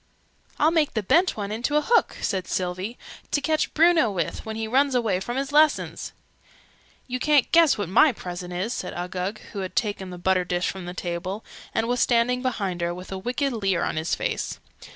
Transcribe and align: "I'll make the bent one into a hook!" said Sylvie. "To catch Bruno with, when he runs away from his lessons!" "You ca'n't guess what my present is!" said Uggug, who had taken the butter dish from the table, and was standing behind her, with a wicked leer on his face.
"I'll 0.57 0.71
make 0.71 0.95
the 0.95 1.03
bent 1.03 1.37
one 1.37 1.51
into 1.51 1.75
a 1.77 1.81
hook!" 1.83 2.17
said 2.21 2.47
Sylvie. 2.47 2.97
"To 3.29 3.39
catch 3.39 3.71
Bruno 3.75 4.09
with, 4.09 4.43
when 4.47 4.55
he 4.55 4.67
runs 4.67 4.95
away 4.95 5.19
from 5.19 5.37
his 5.37 5.51
lessons!" 5.51 6.11
"You 7.05 7.19
ca'n't 7.19 7.51
guess 7.51 7.77
what 7.77 7.87
my 7.87 8.11
present 8.11 8.51
is!" 8.51 8.73
said 8.73 8.95
Uggug, 8.95 9.37
who 9.53 9.59
had 9.59 9.75
taken 9.75 10.09
the 10.09 10.17
butter 10.17 10.43
dish 10.43 10.71
from 10.71 10.85
the 10.85 10.95
table, 10.95 11.45
and 11.71 11.87
was 11.87 11.99
standing 11.99 12.41
behind 12.41 12.81
her, 12.81 12.95
with 12.95 13.11
a 13.11 13.17
wicked 13.19 13.53
leer 13.53 13.83
on 13.83 13.95
his 13.95 14.15
face. 14.15 14.59